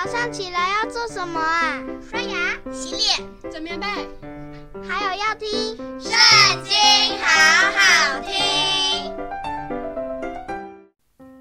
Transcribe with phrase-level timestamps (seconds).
[0.00, 1.82] 早上起来要做什么啊？
[2.08, 3.86] 刷牙、洗脸、整棉被，
[4.88, 6.12] 还有要听《圣
[6.62, 6.72] 经》，
[7.20, 7.26] 好
[7.72, 9.12] 好听。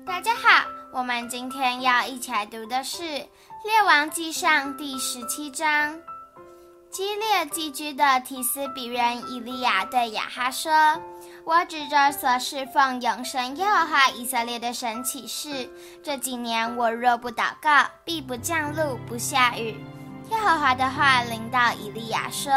[0.03, 3.27] 大家好，我们今天要一起来读的是《列
[3.85, 5.95] 王记上》第十七章。
[6.97, 10.71] 基列寄居的提斯比人以利亚对亚哈说
[11.45, 15.69] ：“我指着所侍奉永生耶和华以色列的神起誓，
[16.01, 19.79] 这几年我若不祷告，必不降露不下雨。”
[20.31, 22.51] 耶和华的话临到以利亚说：“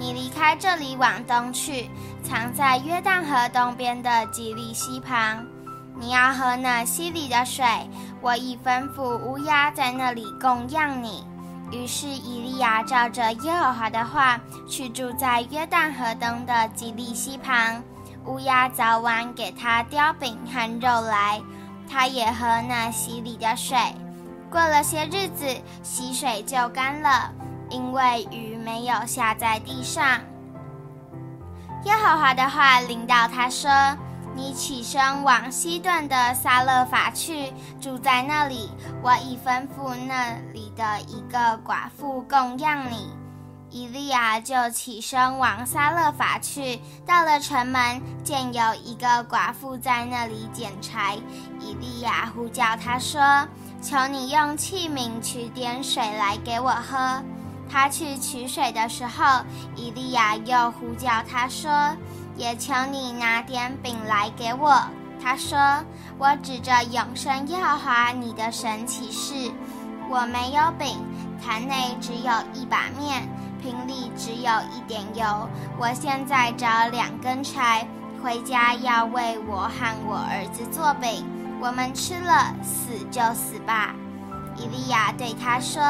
[0.00, 1.90] 你离开这里往东去，
[2.24, 5.44] 藏在约旦河东边的基利溪旁。
[6.00, 7.66] 你要喝那溪里的水，
[8.22, 11.22] 我已吩咐乌鸦在那里供养你。”
[11.70, 17.82] 于是以利亚照着耶和华的话，去住在约旦河东的基利溪旁。
[18.24, 21.40] 乌鸦早晚给他叼饼和肉来，
[21.90, 23.76] 他也喝那溪里的水。
[24.50, 25.46] 过了些日子，
[25.82, 27.30] 溪水就干了，
[27.68, 30.20] 因为雨没有下在地上。
[31.84, 33.70] 耶和华的话临到他说。
[34.38, 38.70] 你起身往西段的撒勒法去，住在那里。
[39.02, 43.10] 我已吩咐那里的一个寡妇供养你。
[43.68, 51.18] 以利亚就起身往撒勒法去，到了城门，见有一个寡妇在那里捡柴。
[51.58, 53.20] 以利亚呼叫他说
[53.82, 57.20] ：“求你用器皿取点水来给我喝。”
[57.68, 59.42] 他去取水的时候，
[59.74, 61.68] 以利亚又呼叫他说。
[62.38, 64.80] 也求你拿点饼来给我。
[65.20, 65.58] 他说
[66.16, 69.50] ：“我指着永生耶和华你的神起誓，
[70.08, 70.96] 我没有饼，
[71.44, 73.28] 坛内只有一把面，
[73.60, 75.48] 瓶里只有一点油。
[75.76, 77.86] 我现在找两根柴，
[78.22, 81.26] 回家要为我和我儿子做饼，
[81.60, 83.92] 我们吃了，死就死吧。”
[84.56, 85.82] 伊利亚对他说：“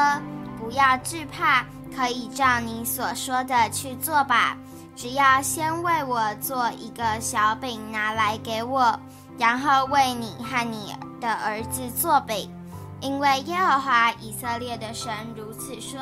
[0.59, 1.63] 不要惧怕，
[1.95, 4.57] 可以照你所说的去做吧。”
[5.01, 8.99] 只要先为我做一个小饼拿来给我，
[9.37, 12.51] 然后为你和你的儿子做饼，
[12.99, 16.01] 因为耶和华以色列的神如此说：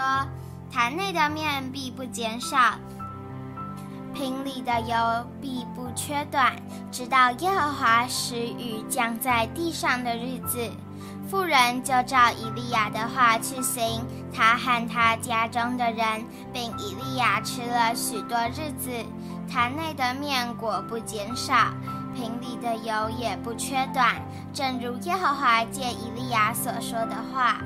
[0.71, 2.73] 坛内的面必不减少，
[4.17, 4.95] 瓶里的油
[5.39, 6.55] 必不缺短，
[6.91, 10.71] 直到耶和华使雨降在地上的日子。
[11.29, 18.89] 妇人就照以利亚的话去行，他和他家中的人，并以利亚吃了许多日子，
[19.47, 21.53] 坛内的面果不减少，
[22.15, 24.15] 瓶里的油也不缺短，
[24.51, 27.59] 正如耶和华借以利亚所说的话。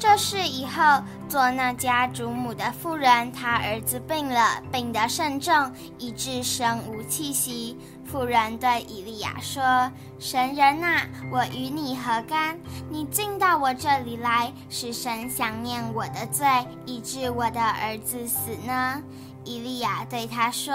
[0.00, 7.76] 这事以后，做那家主母的妇人，她儿子病了，病得甚重，以致生无气息。
[8.06, 12.58] 妇人对以利亚说：“神人呐，我与你何干？
[12.88, 16.46] 你进到我这里来，是神想念我的罪，
[16.86, 19.02] 以致我的儿子死呢？”
[19.44, 20.74] 以利亚对他说：“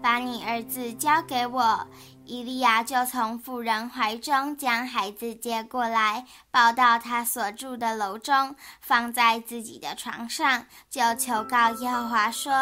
[0.00, 1.86] 把你儿子交给我。”
[2.24, 12.52] 伊利亚就从妇人怀中将孩子接过来，抱到他所住的楼中，放在自己的床上，就求告耶和华说：“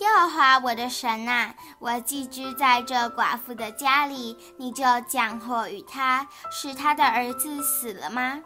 [0.00, 8.40] 耶和华我的神呐，我寄居在这寡妇的家里，你就降祸与他，使他的儿子死了吗？”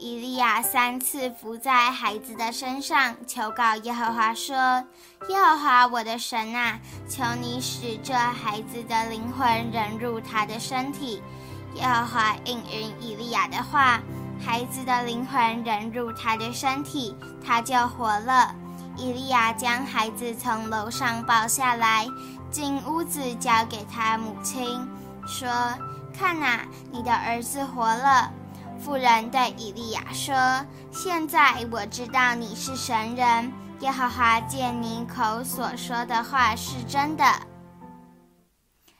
[0.00, 4.54] 以利亚三次伏在孩子的身上，求告耶和华说
[5.28, 6.78] ：“耶和华我的神啊，
[7.08, 11.20] 求你使这孩子的灵魂人入他的身体。”
[11.74, 14.00] 耶和华应允以利亚的话，
[14.40, 18.54] 孩子的灵魂人入他的身体，他就活了。
[18.96, 22.06] 以利亚将孩子从楼上抱下来，
[22.52, 24.88] 进屋子交给他母亲，
[25.26, 25.48] 说
[26.16, 28.30] ：“看哪，你的儿子活了。”
[28.78, 30.34] 妇人对以利亚说
[30.92, 37.24] ：“现在我知道你是神人，耶和华借你口所说的话是真的。”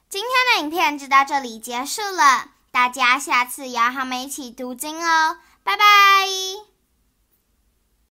[0.09, 6.68] 今天的影片就到这里结束了，大家下次也要和我们一起读经哦，拜拜。